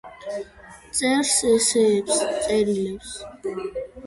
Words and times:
წერს 0.99 1.33
ესეებს, 1.51 2.17
წერილებს. 2.47 3.15